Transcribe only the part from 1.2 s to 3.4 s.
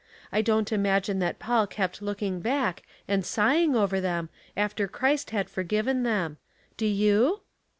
Paul kept looking back and